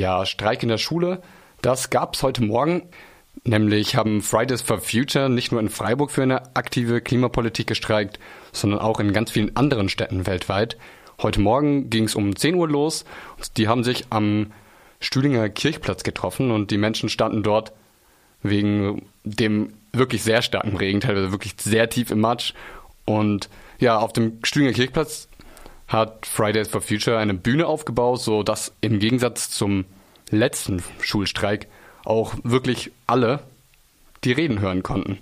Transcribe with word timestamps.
Ja, 0.00 0.24
Streik 0.24 0.62
in 0.62 0.70
der 0.70 0.78
Schule, 0.78 1.20
das 1.60 1.90
gab 1.90 2.14
es 2.14 2.22
heute 2.22 2.42
Morgen. 2.42 2.84
Nämlich 3.44 3.96
haben 3.96 4.22
Fridays 4.22 4.62
for 4.62 4.80
Future 4.80 5.28
nicht 5.28 5.52
nur 5.52 5.60
in 5.60 5.68
Freiburg 5.68 6.10
für 6.10 6.22
eine 6.22 6.56
aktive 6.56 7.02
Klimapolitik 7.02 7.66
gestreikt, 7.66 8.18
sondern 8.50 8.80
auch 8.80 8.98
in 8.98 9.12
ganz 9.12 9.30
vielen 9.30 9.54
anderen 9.56 9.90
Städten 9.90 10.26
weltweit. 10.26 10.78
Heute 11.20 11.42
Morgen 11.42 11.90
ging 11.90 12.04
es 12.04 12.14
um 12.14 12.34
10 12.34 12.54
Uhr 12.54 12.66
los. 12.66 13.04
Die 13.58 13.68
haben 13.68 13.84
sich 13.84 14.06
am 14.08 14.52
Stühlinger 15.00 15.50
Kirchplatz 15.50 16.02
getroffen 16.02 16.50
und 16.50 16.70
die 16.70 16.78
Menschen 16.78 17.10
standen 17.10 17.42
dort 17.42 17.72
wegen 18.42 19.02
dem 19.24 19.74
wirklich 19.92 20.22
sehr 20.22 20.40
starken 20.40 20.78
Regen, 20.78 21.00
teilweise 21.00 21.30
wirklich 21.30 21.56
sehr 21.60 21.90
tief 21.90 22.10
im 22.10 22.20
Matsch. 22.20 22.54
Und 23.04 23.50
ja, 23.78 23.98
auf 23.98 24.14
dem 24.14 24.38
Stühlinger 24.44 24.72
Kirchplatz 24.72 25.28
hat 25.90 26.24
Fridays 26.24 26.68
for 26.68 26.80
Future 26.80 27.18
eine 27.18 27.34
Bühne 27.34 27.66
aufgebaut, 27.66 28.20
so 28.20 28.42
dass 28.42 28.72
im 28.80 29.00
Gegensatz 29.00 29.50
zum 29.50 29.84
letzten 30.30 30.82
Schulstreik 31.00 31.66
auch 32.04 32.34
wirklich 32.44 32.92
alle 33.06 33.40
die 34.22 34.32
Reden 34.32 34.60
hören 34.60 34.82
konnten. 34.82 35.18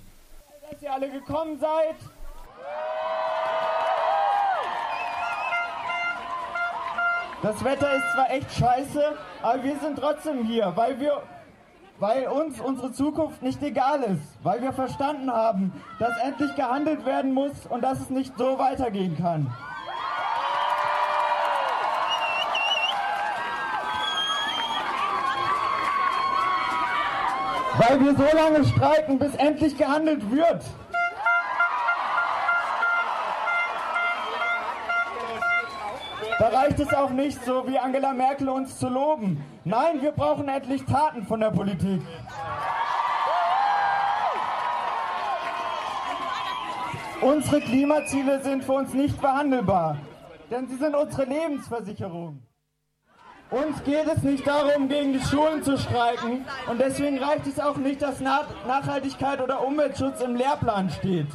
Dass 0.69 0.81
ihr 0.81 0.93
alle 0.93 1.09
gekommen 1.09 1.59
seid. 1.59 1.95
Das 7.41 7.63
Wetter 7.63 7.95
ist 7.95 8.13
zwar 8.13 8.31
echt 8.31 8.51
scheiße, 8.53 9.03
aber 9.41 9.63
wir 9.63 9.79
sind 9.79 9.97
trotzdem 9.97 10.45
hier, 10.45 10.73
weil 10.75 10.99
wir 10.99 11.23
weil 11.99 12.27
uns 12.27 12.61
unsere 12.61 12.93
Zukunft 12.93 13.41
nicht 13.41 13.61
egal 13.61 14.01
ist, 14.03 14.21
weil 14.41 14.61
wir 14.61 14.71
verstanden 14.71 15.29
haben, 15.29 15.73
dass 15.99 16.17
endlich 16.23 16.55
gehandelt 16.55 17.05
werden 17.05 17.33
muss 17.33 17.51
und 17.67 17.81
dass 17.81 17.99
es 17.99 18.09
nicht 18.09 18.37
so 18.37 18.57
weitergehen 18.57 19.17
kann. 19.17 19.53
Weil 27.79 27.97
wir 28.01 28.13
so 28.13 28.35
lange 28.35 28.65
streiken, 28.65 29.17
bis 29.17 29.33
endlich 29.35 29.77
gehandelt 29.77 30.29
wird. 30.29 30.65
Da 36.39 36.47
reicht 36.49 36.79
es 36.81 36.93
auch 36.93 37.11
nicht, 37.11 37.41
so 37.45 37.65
wie 37.67 37.79
Angela 37.79 38.11
Merkel 38.11 38.49
uns 38.49 38.77
zu 38.77 38.89
loben. 38.89 39.41
Nein, 39.63 40.01
wir 40.01 40.11
brauchen 40.11 40.49
endlich 40.49 40.83
Taten 40.83 41.25
von 41.25 41.39
der 41.39 41.51
Politik. 41.51 42.01
Unsere 47.21 47.61
Klimaziele 47.61 48.41
sind 48.43 48.65
für 48.65 48.73
uns 48.73 48.93
nicht 48.93 49.17
verhandelbar, 49.17 49.97
denn 50.51 50.67
sie 50.67 50.75
sind 50.75 50.95
unsere 50.95 51.23
Lebensversicherung. 51.23 52.41
Uns 53.51 53.83
geht 53.83 54.05
es 54.05 54.21
nicht 54.21 54.45
darum, 54.45 54.89
gegen 54.89 55.13
die 55.13 55.21
Schulen 55.21 55.63
zu 55.63 55.75
streiken 55.75 56.45
und 56.69 56.79
deswegen 56.79 57.17
reicht 57.17 57.47
es 57.47 57.59
auch 57.59 57.77
nicht, 57.77 57.99
dass 57.99 58.19
Nachhaltigkeit 58.19 59.41
oder 59.41 59.65
Umweltschutz 59.65 60.21
im 60.21 60.35
Lehrplan 60.35 60.91
steht. 60.91 61.25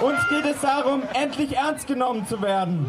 Uns 0.00 0.28
geht 0.28 0.44
es 0.44 0.60
darum, 0.60 1.02
endlich 1.14 1.56
ernst 1.56 1.88
genommen 1.88 2.24
zu 2.28 2.40
werden. 2.40 2.88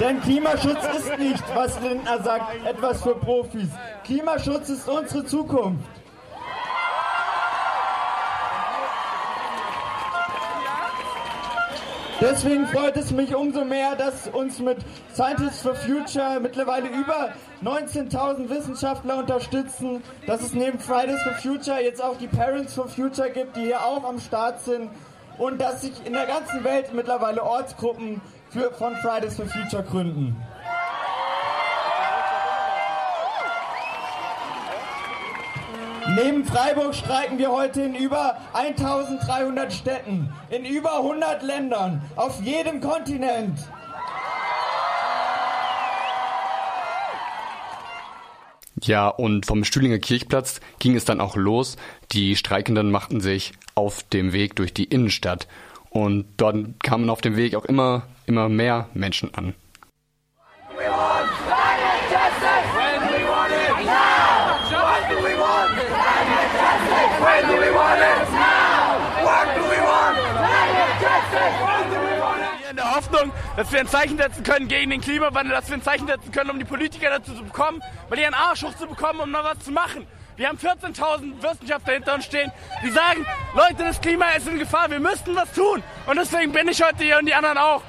Denn 0.00 0.22
Klimaschutz 0.22 0.82
ist 0.96 1.18
nicht, 1.18 1.44
was 1.54 1.78
Lindner 1.82 2.22
sagt, 2.22 2.64
etwas 2.64 3.02
für 3.02 3.14
Profis. 3.14 3.68
Klimaschutz 4.04 4.70
ist 4.70 4.88
unsere 4.88 5.26
Zukunft. 5.26 5.99
Deswegen 12.20 12.66
freut 12.66 12.98
es 12.98 13.10
mich 13.12 13.34
umso 13.34 13.64
mehr, 13.64 13.96
dass 13.96 14.28
uns 14.28 14.58
mit 14.58 14.76
Scientists 15.14 15.62
for 15.62 15.74
Future 15.74 16.38
mittlerweile 16.38 16.88
über 16.88 17.32
19.000 17.64 18.50
Wissenschaftler 18.50 19.16
unterstützen, 19.16 20.02
dass 20.26 20.42
es 20.42 20.52
neben 20.52 20.78
Fridays 20.78 21.22
for 21.22 21.32
Future 21.32 21.82
jetzt 21.82 22.02
auch 22.02 22.18
die 22.18 22.26
Parents 22.26 22.74
for 22.74 22.88
Future 22.88 23.30
gibt, 23.30 23.56
die 23.56 23.62
hier 23.62 23.80
auch 23.80 24.04
am 24.04 24.20
Start 24.20 24.60
sind 24.60 24.90
und 25.38 25.62
dass 25.62 25.80
sich 25.80 25.92
in 26.04 26.12
der 26.12 26.26
ganzen 26.26 26.62
Welt 26.62 26.92
mittlerweile 26.92 27.42
Ortsgruppen 27.42 28.20
für, 28.50 28.70
von 28.72 28.94
Fridays 28.96 29.36
for 29.36 29.46
Future 29.46 29.82
gründen. 29.82 30.36
Neben 36.16 36.44
Freiburg 36.44 36.94
streiken 36.94 37.38
wir 37.38 37.52
heute 37.52 37.82
in 37.82 37.94
über 37.94 38.36
1300 38.52 39.72
Städten, 39.72 40.32
in 40.50 40.64
über 40.64 40.96
100 40.96 41.42
Ländern, 41.42 42.02
auf 42.16 42.40
jedem 42.42 42.80
Kontinent. 42.80 43.58
Ja, 48.82 49.08
und 49.08 49.46
vom 49.46 49.64
Stühlinger 49.64 49.98
Kirchplatz 49.98 50.60
ging 50.78 50.96
es 50.96 51.04
dann 51.04 51.20
auch 51.20 51.36
los. 51.36 51.76
Die 52.12 52.34
Streikenden 52.34 52.90
machten 52.90 53.20
sich 53.20 53.52
auf 53.74 54.02
dem 54.02 54.32
Weg 54.32 54.56
durch 54.56 54.72
die 54.72 54.84
Innenstadt. 54.84 55.46
Und 55.90 56.26
dort 56.38 56.82
kamen 56.82 57.10
auf 57.10 57.20
dem 57.20 57.36
Weg 57.36 57.54
auch 57.54 57.66
immer, 57.66 58.04
immer 58.26 58.48
mehr 58.48 58.88
Menschen 58.94 59.34
an. 59.34 59.54
When 62.74 63.00
do 63.00 63.12
we 63.12 63.24
want 63.28 63.52
it? 63.52 63.84
Now! 63.84 64.58
What 64.72 65.10
do 65.10 65.16
we 65.16 65.34
want? 65.38 65.60
In 72.70 72.76
der 72.76 72.96
Hoffnung, 72.96 73.30
dass 73.56 73.70
wir 73.72 73.80
ein 73.80 73.88
Zeichen 73.88 74.16
setzen 74.16 74.42
können 74.42 74.68
gegen 74.68 74.90
den 74.90 75.02
Klimawandel, 75.02 75.52
dass 75.52 75.68
wir 75.68 75.74
ein 75.74 75.82
Zeichen 75.82 76.06
setzen 76.06 76.32
können, 76.32 76.50
um 76.50 76.58
die 76.58 76.64
Politiker 76.64 77.10
dazu 77.10 77.34
zu 77.34 77.44
bekommen, 77.44 77.82
mal 78.08 78.18
ihren 78.18 78.32
Arsch 78.32 78.62
hochzubekommen, 78.62 79.20
um 79.20 79.30
noch 79.30 79.44
was 79.44 79.58
zu 79.58 79.70
machen. 79.70 80.06
Wir 80.36 80.48
haben 80.48 80.56
14.000 80.56 81.42
Wissenschaftler 81.42 81.92
hinter 81.94 82.14
uns 82.14 82.24
stehen, 82.24 82.50
die 82.82 82.90
sagen, 82.90 83.26
Leute, 83.54 83.84
das 83.84 84.00
Klima 84.00 84.30
ist 84.30 84.48
in 84.48 84.58
Gefahr, 84.58 84.90
wir 84.90 85.00
müssten 85.00 85.36
was 85.36 85.52
tun. 85.52 85.82
Und 86.06 86.16
deswegen 86.16 86.52
bin 86.52 86.68
ich 86.68 86.82
heute 86.82 87.04
hier 87.04 87.18
und 87.18 87.26
die 87.26 87.34
anderen 87.34 87.58
auch. 87.58 87.82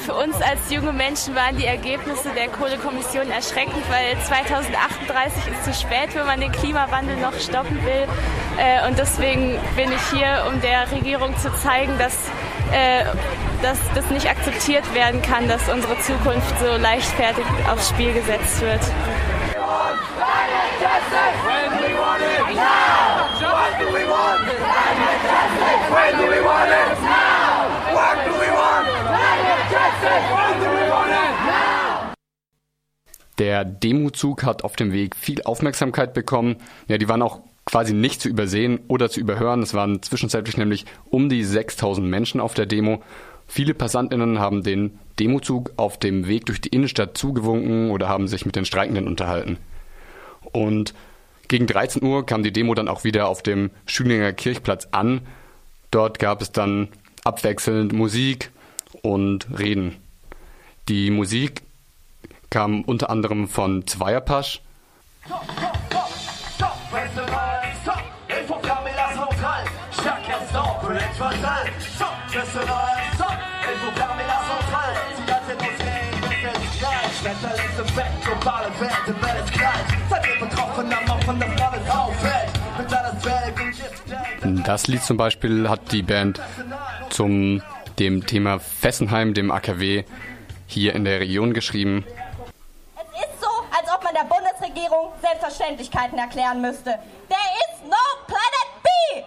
für 0.00 0.09
uns 0.22 0.40
als 0.42 0.70
junge 0.70 0.92
Menschen 0.92 1.34
waren 1.34 1.56
die 1.56 1.64
Ergebnisse 1.64 2.28
der 2.36 2.48
Kohlekommission 2.48 3.30
erschreckend, 3.30 3.82
weil 3.88 4.18
2038 4.26 5.52
ist 5.52 5.64
zu 5.64 5.72
spät, 5.72 6.14
wenn 6.14 6.26
man 6.26 6.40
den 6.40 6.52
Klimawandel 6.52 7.16
noch 7.16 7.34
stoppen 7.38 7.82
will. 7.84 8.06
Äh, 8.58 8.86
und 8.86 8.98
deswegen 8.98 9.58
bin 9.76 9.90
ich 9.90 10.02
hier, 10.12 10.44
um 10.48 10.60
der 10.60 10.90
Regierung 10.90 11.36
zu 11.38 11.50
zeigen, 11.54 11.96
dass, 11.98 12.14
äh, 12.72 13.04
dass 13.62 13.78
das 13.94 14.10
nicht 14.10 14.28
akzeptiert 14.28 14.94
werden 14.94 15.22
kann, 15.22 15.48
dass 15.48 15.68
unsere 15.68 15.98
Zukunft 16.00 16.54
so 16.60 16.76
leichtfertig 16.76 17.44
aufs 17.70 17.88
Spiel 17.88 18.12
gesetzt 18.12 18.60
wird. 18.60 18.80
When 25.90 26.18
do 26.18 26.30
we 26.30 26.40
want 26.42 26.70
it? 26.70 26.89
Der 33.40 33.64
Demozug 33.64 34.44
hat 34.44 34.62
auf 34.62 34.76
dem 34.76 34.92
Weg 34.92 35.16
viel 35.16 35.42
Aufmerksamkeit 35.42 36.14
bekommen. 36.14 36.56
Ja, 36.86 36.96
die 36.98 37.08
waren 37.08 37.22
auch 37.22 37.40
quasi 37.64 37.92
nicht 37.92 38.20
zu 38.20 38.28
übersehen 38.28 38.78
oder 38.86 39.10
zu 39.10 39.18
überhören. 39.18 39.62
Es 39.62 39.74
waren 39.74 40.00
zwischenzeitlich 40.02 40.56
nämlich 40.56 40.86
um 41.06 41.28
die 41.28 41.42
6000 41.42 42.06
Menschen 42.06 42.40
auf 42.40 42.54
der 42.54 42.66
Demo. 42.66 43.02
Viele 43.48 43.74
Passantinnen 43.74 44.38
haben 44.38 44.62
den 44.62 44.98
Demozug 45.18 45.72
auf 45.76 45.98
dem 45.98 46.28
Weg 46.28 46.46
durch 46.46 46.60
die 46.60 46.68
Innenstadt 46.68 47.18
zugewunken 47.18 47.90
oder 47.90 48.08
haben 48.08 48.28
sich 48.28 48.46
mit 48.46 48.54
den 48.54 48.64
Streikenden 48.64 49.08
unterhalten. 49.08 49.58
Und 50.52 50.94
gegen 51.48 51.66
13 51.66 52.04
Uhr 52.04 52.24
kam 52.24 52.44
die 52.44 52.52
Demo 52.52 52.74
dann 52.74 52.86
auch 52.86 53.02
wieder 53.02 53.26
auf 53.26 53.42
dem 53.42 53.70
Schülinger 53.86 54.32
Kirchplatz 54.32 54.86
an. 54.92 55.22
Dort 55.90 56.20
gab 56.20 56.42
es 56.42 56.52
dann 56.52 56.88
abwechselnd 57.24 57.92
Musik, 57.92 58.52
und 59.02 59.46
Reden. 59.58 59.96
Die 60.88 61.10
Musik 61.10 61.62
kam 62.50 62.82
unter 62.82 63.10
anderem 63.10 63.48
von 63.48 63.86
Zweierpasch. 63.86 64.60
Das 84.64 84.86
Lied 84.86 85.02
zum 85.02 85.16
Beispiel 85.16 85.68
hat 85.68 85.92
die 85.92 86.02
Band 86.02 86.40
zum 87.10 87.62
dem 87.98 88.26
Thema 88.26 88.58
Fessenheim, 88.58 89.34
dem 89.34 89.50
AKW, 89.50 90.04
hier 90.66 90.94
in 90.94 91.04
der 91.04 91.20
Region 91.20 91.52
geschrieben. 91.52 92.04
Bundesregierung 94.70 95.12
Selbstverständlichkeiten 95.20 96.18
erklären 96.18 96.60
müsste. 96.60 96.98
There 97.28 97.50
is 97.60 97.88
no 97.88 97.96
Planet 98.26 98.68
B! 98.82 99.24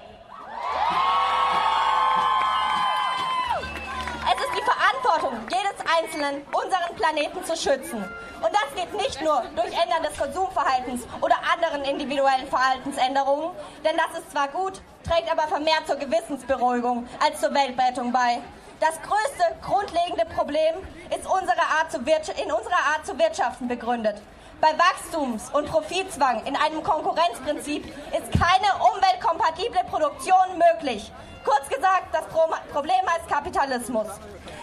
Es 4.26 4.40
ist 4.42 4.54
die 4.58 4.64
Verantwortung 4.64 5.40
jedes 5.50 5.80
Einzelnen, 5.98 6.42
unseren 6.48 6.96
Planeten 6.96 7.44
zu 7.44 7.56
schützen. 7.56 8.04
Und 8.42 8.52
das 8.52 8.76
geht 8.76 8.94
nicht 8.94 9.22
nur 9.22 9.44
durch 9.56 9.72
Ändern 9.72 10.04
des 10.04 10.18
Konsumverhaltens 10.18 11.04
oder 11.22 11.36
anderen 11.54 11.84
individuellen 11.84 12.48
Verhaltensänderungen, 12.48 13.52
denn 13.84 13.96
das 13.98 14.20
ist 14.20 14.32
zwar 14.32 14.48
gut, 14.50 14.82
trägt 15.08 15.32
aber 15.32 15.48
vermehrt 15.48 15.88
zur 15.88 15.96
Gewissensberuhigung 15.98 17.08
als 17.24 17.40
zur 17.40 17.54
Weltrettung 17.54 18.12
bei. 18.12 18.42
Das 18.80 19.02
größte 19.02 19.56
grundlegende 19.62 20.26
Problem 20.26 20.76
ist 21.10 21.26
unsere 21.26 21.62
Art 21.62 21.92
zu 21.92 22.00
in 22.00 22.52
unserer 22.52 22.84
Art 22.94 23.06
zu 23.06 23.18
wirtschaften 23.18 23.68
begründet. 23.68 24.22
Bei 24.64 24.72
Wachstums- 24.80 25.50
und 25.52 25.66
Profitzwang 25.66 26.46
in 26.46 26.56
einem 26.56 26.82
Konkurrenzprinzip 26.82 27.86
ist 27.86 28.32
keine 28.32 28.72
umweltkompatible 28.96 29.84
Produktion 29.90 30.58
möglich. 30.58 31.12
Kurz 31.44 31.68
gesagt, 31.68 32.08
das 32.14 32.24
Problem 32.72 33.02
heißt 33.06 33.28
Kapitalismus. 33.28 34.08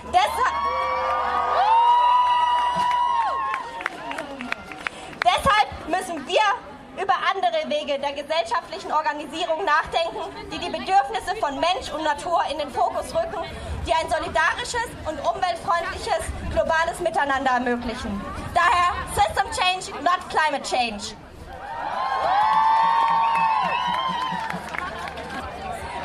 Deshalb, 0.06 0.54
deshalb 5.22 5.88
müssen 5.88 6.26
wir 6.26 6.69
über 6.96 7.14
andere 7.30 7.68
Wege 7.70 7.98
der 7.98 8.12
gesellschaftlichen 8.12 8.92
Organisierung 8.92 9.64
nachdenken, 9.64 10.24
die 10.50 10.58
die 10.58 10.70
Bedürfnisse 10.70 11.36
von 11.40 11.58
Mensch 11.60 11.90
und 11.94 12.02
Natur 12.02 12.42
in 12.50 12.58
den 12.58 12.70
Fokus 12.70 13.14
rücken, 13.14 13.44
die 13.86 13.92
ein 13.92 14.08
solidarisches 14.10 14.88
und 15.06 15.18
umweltfreundliches 15.20 16.24
globales 16.50 16.98
Miteinander 17.00 17.52
ermöglichen. 17.52 18.20
Daher 18.54 18.94
System 19.14 19.46
Change, 19.52 20.02
not 20.02 20.20
Climate 20.28 20.62
Change. 20.62 21.14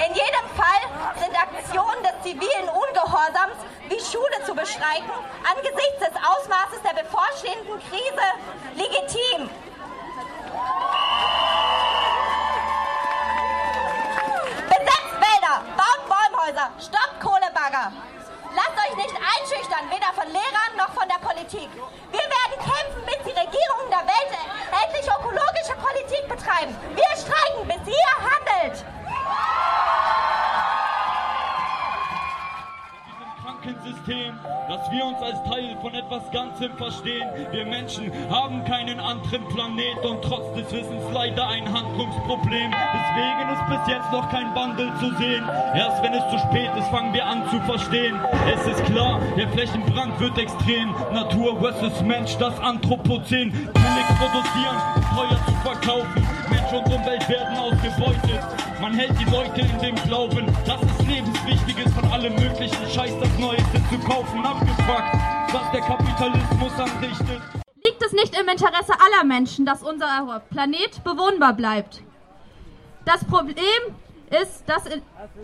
In 0.08 0.14
jedem 0.14 0.46
Fall 0.56 0.82
sind 1.20 1.36
Aktionen 1.36 2.04
des 2.04 2.24
zivilen 2.24 2.70
Ungehorsams 2.70 3.58
wie 3.90 4.00
Schule 4.00 4.44
zu 4.46 4.54
bestreiken 4.54 5.12
angesichts 5.46 6.00
des 6.00 6.16
Ausmaßes 6.16 6.82
der 6.84 7.02
bevorstehenden 7.04 7.80
Krise 7.90 8.28
legitim. 8.76 9.50
Bäumhäuser, 16.66 16.72
stoppt 16.80 17.20
Kohlebagger. 17.22 17.92
Lasst 18.56 18.78
euch 18.88 18.96
nicht 18.96 19.14
einschüchtern, 19.14 19.90
weder 19.90 20.14
von 20.14 20.28
Lehrern 20.32 20.78
noch 20.78 20.94
von 20.94 21.08
der 21.08 21.20
Politik. 21.20 21.70
Wir 22.12 22.20
werden 22.20 22.58
kämpfen, 22.58 23.06
bis 23.06 23.18
die 23.26 23.38
Regierungen 23.38 23.90
der 23.90 24.06
Welt 24.08 24.32
wir 35.06 35.10
uns 35.10 35.22
als 35.22 35.44
Teil 35.44 35.78
von 35.82 35.94
etwas 35.94 36.32
Ganzem 36.32 36.76
verstehen. 36.78 37.28
Wir 37.52 37.66
Menschen 37.66 38.12
haben 38.30 38.64
keinen 38.66 39.00
anderen 39.00 39.48
Planet 39.50 39.98
und 40.04 40.22
trotz 40.22 40.54
des 40.56 40.72
Wissens 40.72 41.04
leider 41.14 41.48
ein 41.48 41.72
Handlungsproblem. 41.72 42.72
Deswegen 42.72 43.50
ist 43.54 43.66
bis 43.70 43.94
jetzt 43.94 44.12
noch 44.12 44.30
kein 44.30 44.54
Wandel 44.56 44.92
zu 45.00 45.16
sehen. 45.18 45.44
Erst 45.76 46.02
wenn 46.04 46.14
es 46.14 46.24
zu 46.30 46.40
spät 46.40 46.70
ist, 46.78 46.88
fangen 46.90 47.14
wir 47.14 47.26
an 47.26 47.48
zu 47.50 47.60
verstehen. 47.62 48.16
Es 48.54 48.66
ist 48.68 48.84
klar, 48.86 49.20
der 49.38 49.50
Flächenbrand 49.50 50.20
wird 50.20 50.38
extrem. 50.38 50.92
Natur 51.14 51.60
versus 51.60 52.02
Mensch, 52.02 52.36
das 52.38 52.60
Anthropozän. 52.60 53.52
Billig 53.52 54.08
produzieren, 54.18 54.78
teuer 55.14 55.40
zu 55.46 55.54
verkaufen. 55.64 56.35
Mensch 56.56 56.72
und 56.72 56.94
Umwelt 56.94 57.28
werden 57.28 57.58
ausgebeutet. 57.58 58.40
Man 58.80 58.94
hält 58.94 59.20
die 59.20 59.26
Leute 59.26 59.60
in 59.60 59.80
dem 59.80 59.96
Glauben, 60.08 60.46
dass 60.66 60.82
es 60.82 61.06
lebenswichtig 61.06 61.86
ist, 61.86 61.94
von 61.94 62.10
allem 62.12 62.34
möglichen 62.36 62.90
Scheiß 62.90 63.12
das 63.20 63.40
Neueste 63.40 63.82
zu 63.90 64.00
kaufen. 64.00 64.46
Abgefuckt, 64.46 65.16
was 65.52 65.72
der 65.72 65.82
Kapitalismus 65.82 66.72
anrichtet. 66.78 67.42
Liegt 67.84 68.04
es 68.06 68.14
nicht 68.14 68.40
im 68.40 68.48
Interesse 68.48 68.94
aller 68.94 69.26
Menschen, 69.26 69.66
dass 69.66 69.84
unser 69.84 70.42
Planet 70.50 71.04
bewohnbar 71.04 71.54
bleibt? 71.54 72.02
Das 73.04 73.24
Problem 73.26 73.60
ist, 74.42 74.64
dass, 74.68 74.86
in, 74.86 75.02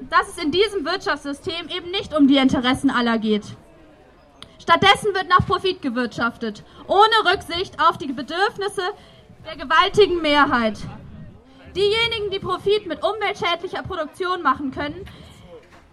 dass 0.09 0.29
es 0.29 0.37
in 0.41 0.51
diesem 0.51 0.85
Wirtschaftssystem 0.85 1.67
eben 1.75 1.91
nicht 1.91 2.17
um 2.17 2.27
die 2.27 2.37
Interessen 2.37 2.89
aller 2.89 3.17
geht. 3.19 3.43
Stattdessen 4.59 5.13
wird 5.13 5.27
nach 5.27 5.45
Profit 5.45 5.81
gewirtschaftet, 5.81 6.63
ohne 6.87 7.33
Rücksicht 7.33 7.81
auf 7.81 7.97
die 7.97 8.13
Bedürfnisse 8.13 8.83
der 9.45 9.57
gewaltigen 9.57 10.21
Mehrheit. 10.21 10.77
Diejenigen, 11.75 12.29
die 12.31 12.39
Profit 12.39 12.85
mit 12.85 13.03
umweltschädlicher 13.03 13.83
Produktion 13.83 14.41
machen 14.41 14.71
können, 14.71 15.05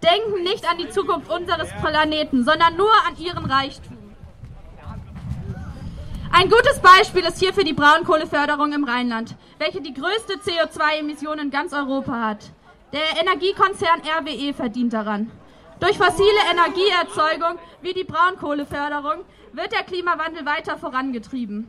denken 0.03 0.43
nicht 0.43 0.69
an 0.69 0.77
die 0.77 0.89
Zukunft 0.89 1.31
unseres 1.31 1.69
Planeten, 1.81 2.43
sondern 2.43 2.75
nur 2.75 2.91
an 3.07 3.17
ihren 3.17 3.45
Reichtum. 3.45 3.97
Ein 6.31 6.49
gutes 6.49 6.79
Beispiel 6.79 7.25
ist 7.25 7.39
hierfür 7.39 7.63
die 7.63 7.73
Braunkohleförderung 7.73 8.73
im 8.73 8.83
Rheinland, 8.83 9.35
welche 9.57 9.81
die 9.81 9.93
größte 9.93 10.35
CO2-Emission 10.35 11.39
in 11.39 11.49
ganz 11.49 11.73
Europa 11.73 12.13
hat. 12.13 12.51
Der 12.93 13.21
Energiekonzern 13.21 14.01
RWE 14.01 14.53
verdient 14.53 14.93
daran. 14.93 15.31
Durch 15.79 15.97
fossile 15.97 16.39
Energieerzeugung 16.51 17.57
wie 17.81 17.93
die 17.93 18.03
Braunkohleförderung 18.03 19.23
wird 19.53 19.71
der 19.71 19.83
Klimawandel 19.83 20.45
weiter 20.45 20.77
vorangetrieben. 20.77 21.67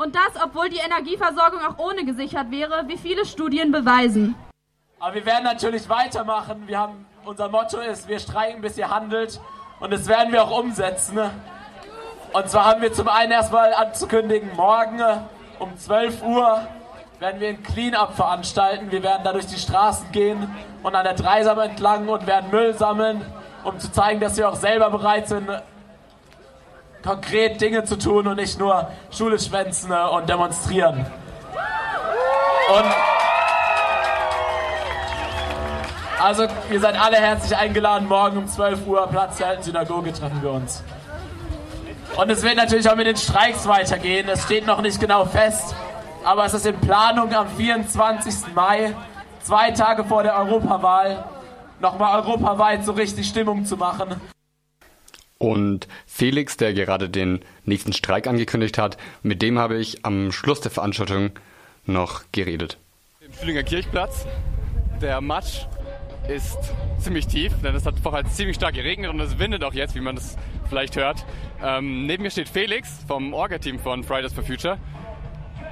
Und 0.00 0.14
das, 0.14 0.42
obwohl 0.42 0.70
die 0.70 0.78
Energieversorgung 0.78 1.60
auch 1.60 1.76
ohne 1.76 2.06
gesichert 2.06 2.50
wäre, 2.50 2.84
wie 2.88 2.96
viele 2.96 3.26
Studien 3.26 3.70
beweisen. 3.70 4.34
Aber 4.98 5.14
wir 5.14 5.26
werden 5.26 5.44
natürlich 5.44 5.86
weitermachen. 5.90 6.62
Wir 6.66 6.78
haben, 6.78 7.04
unser 7.26 7.50
Motto 7.50 7.76
ist, 7.80 8.08
wir 8.08 8.18
streiken, 8.18 8.62
bis 8.62 8.78
ihr 8.78 8.88
handelt. 8.88 9.38
Und 9.78 9.92
das 9.92 10.08
werden 10.08 10.32
wir 10.32 10.42
auch 10.42 10.58
umsetzen. 10.58 11.18
Und 12.32 12.48
zwar 12.48 12.64
haben 12.64 12.80
wir 12.80 12.94
zum 12.94 13.08
einen 13.08 13.32
erstmal 13.32 13.74
anzukündigen, 13.74 14.56
morgen 14.56 15.02
um 15.58 15.76
12 15.76 16.22
Uhr 16.22 16.66
werden 17.18 17.38
wir 17.38 17.50
ein 17.50 17.62
Clean-up 17.62 18.16
veranstalten. 18.16 18.90
Wir 18.90 19.02
werden 19.02 19.22
da 19.22 19.34
durch 19.34 19.48
die 19.48 19.58
Straßen 19.58 20.10
gehen 20.12 20.48
und 20.82 20.94
an 20.94 21.04
der 21.04 21.12
Dreisam 21.12 21.58
entlang 21.58 22.08
und 22.08 22.26
werden 22.26 22.50
Müll 22.50 22.72
sammeln, 22.72 23.22
um 23.64 23.78
zu 23.78 23.92
zeigen, 23.92 24.18
dass 24.20 24.38
wir 24.38 24.48
auch 24.48 24.56
selber 24.56 24.88
bereit 24.88 25.28
sind, 25.28 25.46
konkret 27.02 27.60
Dinge 27.60 27.84
zu 27.84 27.96
tun 27.96 28.26
und 28.26 28.36
nicht 28.36 28.58
nur 28.58 28.88
Schule 29.10 29.38
schwänzen 29.38 29.92
und 29.92 30.28
demonstrieren. 30.28 31.06
Und 32.68 32.84
also, 36.20 36.46
ihr 36.70 36.80
seid 36.80 37.00
alle 37.00 37.16
herzlich 37.16 37.56
eingeladen. 37.56 38.06
Morgen 38.06 38.36
um 38.36 38.46
12 38.46 38.86
Uhr, 38.86 39.06
Platz 39.06 39.38
der 39.38 39.48
alten 39.48 39.62
Synagoge, 39.62 40.12
treffen 40.12 40.42
wir 40.42 40.50
uns. 40.50 40.82
Und 42.16 42.30
es 42.30 42.42
wird 42.42 42.56
natürlich 42.56 42.90
auch 42.90 42.96
mit 42.96 43.06
den 43.06 43.16
Streiks 43.16 43.66
weitergehen. 43.66 44.28
Es 44.28 44.42
steht 44.42 44.66
noch 44.66 44.82
nicht 44.82 45.00
genau 45.00 45.24
fest, 45.24 45.74
aber 46.24 46.44
es 46.44 46.52
ist 46.52 46.66
in 46.66 46.78
Planung 46.78 47.32
am 47.32 47.48
24. 47.48 48.54
Mai, 48.54 48.94
zwei 49.42 49.70
Tage 49.70 50.04
vor 50.04 50.22
der 50.22 50.36
Europawahl, 50.36 51.24
nochmal 51.80 52.20
europaweit 52.20 52.84
so 52.84 52.92
richtig 52.92 53.26
Stimmung 53.26 53.64
zu 53.64 53.78
machen. 53.78 54.20
Und 55.40 55.88
Felix, 56.06 56.58
der 56.58 56.74
gerade 56.74 57.08
den 57.08 57.40
nächsten 57.64 57.94
Streik 57.94 58.26
angekündigt 58.26 58.76
hat, 58.76 58.98
mit 59.22 59.40
dem 59.40 59.58
habe 59.58 59.78
ich 59.78 60.04
am 60.04 60.32
Schluss 60.32 60.60
der 60.60 60.70
Veranstaltung 60.70 61.30
noch 61.86 62.24
geredet. 62.30 62.76
Im 63.20 63.32
Stühlinger 63.32 63.62
Kirchplatz. 63.62 64.26
Der 65.00 65.22
Matsch 65.22 65.62
ist 66.28 66.58
ziemlich 66.98 67.26
tief, 67.26 67.54
denn 67.64 67.74
es 67.74 67.86
hat 67.86 67.94
vorher 68.02 68.26
ziemlich 68.26 68.56
stark 68.56 68.74
geregnet 68.74 69.10
und 69.10 69.18
es 69.18 69.38
windet 69.38 69.64
auch 69.64 69.72
jetzt, 69.72 69.94
wie 69.94 70.02
man 70.02 70.14
das 70.14 70.36
vielleicht 70.68 70.96
hört. 70.96 71.24
Ähm, 71.64 72.04
neben 72.04 72.22
mir 72.22 72.30
steht 72.30 72.50
Felix 72.50 72.98
vom 73.08 73.32
Orga-Team 73.32 73.78
von 73.78 74.04
Fridays 74.04 74.34
for 74.34 74.44
Future. 74.44 74.76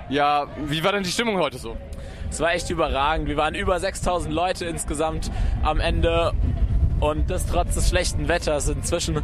Ja, 0.09 0.47
wie 0.65 0.83
war 0.83 0.93
denn 0.93 1.03
die 1.03 1.11
Stimmung 1.11 1.37
heute 1.37 1.59
so? 1.59 1.77
Es 2.31 2.41
war 2.41 2.55
echt 2.55 2.71
überragend. 2.71 3.29
Wir 3.29 3.37
waren 3.37 3.55
über 3.55 3.79
6000 3.79 4.33
Leute 4.33 4.65
insgesamt 4.65 5.31
am 5.63 5.79
Ende 5.79 6.33
und 7.01 7.31
das 7.31 7.47
trotz 7.47 7.75
des 7.75 7.89
schlechten 7.89 8.29
Wetters. 8.29 8.69
Inzwischen 8.69 9.23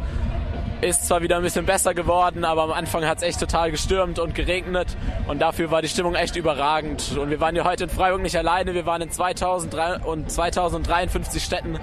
ist 0.81 1.07
zwar 1.07 1.21
wieder 1.21 1.37
ein 1.37 1.41
bisschen 1.41 1.65
besser 1.65 1.93
geworden, 1.93 2.43
aber 2.43 2.63
am 2.63 2.71
Anfang 2.71 3.05
hat 3.05 3.17
es 3.17 3.23
echt 3.23 3.39
total 3.39 3.71
gestürmt 3.71 4.19
und 4.19 4.35
geregnet 4.35 4.95
und 5.27 5.41
dafür 5.41 5.71
war 5.71 5.81
die 5.81 5.87
Stimmung 5.87 6.15
echt 6.15 6.35
überragend. 6.35 7.17
Und 7.17 7.29
wir 7.29 7.39
waren 7.39 7.55
ja 7.55 7.63
heute 7.63 7.85
in 7.85 7.89
Freiburg 7.89 8.21
nicht 8.21 8.37
alleine, 8.37 8.73
wir 8.73 8.85
waren 8.85 9.01
in 9.01 9.09
2003 9.09 9.99
und 9.99 10.29
2053 10.29 11.43
Städten 11.43 11.79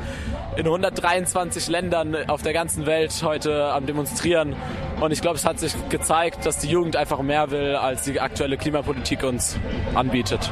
in 0.57 0.67
123 0.67 1.69
Ländern 1.69 2.17
auf 2.29 2.43
der 2.43 2.53
ganzen 2.53 2.87
Welt 2.87 3.23
heute 3.25 3.73
am 3.73 3.87
Demonstrieren. 3.87 4.55
Und 5.01 5.11
ich 5.11 5.21
glaube, 5.21 5.37
es 5.37 5.45
hat 5.45 5.59
sich 5.59 5.73
gezeigt, 5.89 6.47
dass 6.47 6.59
die 6.59 6.69
Jugend 6.69 6.95
einfach 6.95 7.21
mehr 7.23 7.51
will, 7.51 7.75
als 7.75 8.05
die 8.05 8.21
aktuelle 8.21 8.57
Klimapolitik 8.57 9.25
uns 9.25 9.59
anbietet. 9.95 10.51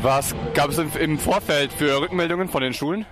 Was 0.00 0.34
gab 0.54 0.70
es 0.70 0.78
im 0.78 1.18
Vorfeld 1.18 1.72
für 1.72 2.00
Rückmeldungen 2.00 2.48
von 2.48 2.62
den 2.62 2.72
Schulen? 2.72 3.04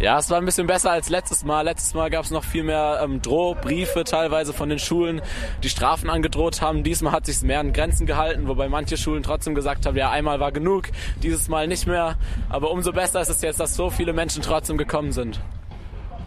Ja, 0.00 0.16
es 0.18 0.30
war 0.30 0.38
ein 0.38 0.44
bisschen 0.44 0.68
besser 0.68 0.92
als 0.92 1.08
letztes 1.08 1.44
Mal. 1.44 1.62
Letztes 1.62 1.92
Mal 1.92 2.08
gab 2.08 2.24
es 2.24 2.30
noch 2.30 2.44
viel 2.44 2.62
mehr 2.62 3.00
ähm, 3.02 3.20
Drohbriefe 3.20 4.04
teilweise 4.04 4.52
von 4.52 4.68
den 4.68 4.78
Schulen, 4.78 5.20
die 5.64 5.68
Strafen 5.68 6.08
angedroht 6.08 6.62
haben. 6.62 6.84
Diesmal 6.84 7.12
hat 7.12 7.26
sich 7.26 7.42
mehr 7.42 7.58
an 7.58 7.72
Grenzen 7.72 8.06
gehalten, 8.06 8.46
wobei 8.46 8.68
manche 8.68 8.96
Schulen 8.96 9.24
trotzdem 9.24 9.56
gesagt 9.56 9.86
haben, 9.86 9.96
ja, 9.96 10.10
einmal 10.10 10.38
war 10.38 10.52
genug, 10.52 10.90
dieses 11.20 11.48
Mal 11.48 11.66
nicht 11.66 11.88
mehr. 11.88 12.16
Aber 12.48 12.70
umso 12.70 12.92
besser 12.92 13.20
ist 13.20 13.28
es 13.28 13.42
jetzt, 13.42 13.58
dass 13.58 13.74
so 13.74 13.90
viele 13.90 14.12
Menschen 14.12 14.40
trotzdem 14.40 14.78
gekommen 14.78 15.10
sind. 15.10 15.40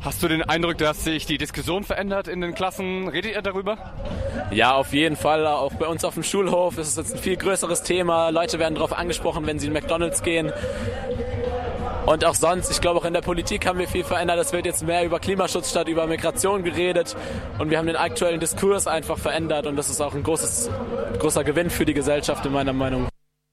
Hast 0.01 0.22
du 0.24 0.28
den 0.28 0.42
Eindruck, 0.42 0.80
dass 0.80 1.04
sich 1.04 1.25
die 1.28 1.38
Diskussion 1.38 1.84
verändert 1.84 2.28
in 2.28 2.42
den 2.42 2.56
Klassen? 2.56 3.08
Redet 3.08 3.36
ihr 3.36 3.42
darüber? 3.44 3.78
Ja, 4.50 4.74
auf 4.74 4.94
jeden 4.94 5.16
Fall. 5.16 5.46
Auch 5.48 5.74
bei 5.75 5.86
uns 5.86 6.04
auf 6.04 6.16
dem 6.16 6.24
Schulhof 6.24 6.78
ist 6.78 6.88
es 6.88 6.96
jetzt 6.98 7.13
ein 7.13 7.20
viel 7.22 7.38
größeres 7.38 7.84
Thema. 7.84 8.30
Leute 8.30 8.58
werden 8.58 8.74
darauf 8.74 8.98
angesprochen, 8.98 9.46
wenn 9.46 9.60
sie 9.60 9.68
in 9.68 9.74
McDonalds 9.74 10.24
gehen. 10.24 10.51
Und 12.05 12.25
auch 12.25 12.34
sonst, 12.34 12.72
ich 12.72 12.81
glaube 12.81 13.00
auch 13.00 13.05
in 13.05 13.13
der 13.13 13.22
Politik 13.22 13.67
haben 13.67 13.77
wir 13.77 13.88
viel 13.88 14.03
verändert. 14.03 14.39
Es 14.39 14.53
wird 14.53 14.65
jetzt 14.65 14.84
mehr 14.84 15.05
über 15.05 15.20
Klimaschutz 15.20 15.70
statt 15.70 15.88
über 15.88 16.08
Migration 16.08 16.63
geredet. 16.63 17.15
Und 17.60 17.70
wir 17.70 17.77
haben 17.77 17.88
den 17.88 17.96
aktuellen 17.96 18.39
Diskurs 18.39 18.88
einfach 18.88 19.20
verändert. 19.20 19.67
Und 19.67 19.75
das 19.75 19.89
ist 19.89 20.01
auch 20.01 20.15
ein 20.15 20.24
großes, 20.24 20.70
großer 21.20 21.43
Gewinn 21.43 21.70
für 21.70 21.86
die 21.86 21.93
Gesellschaft 21.93 22.46
in 22.46 22.53
meiner 22.53 22.74
Meinung. 22.74 23.11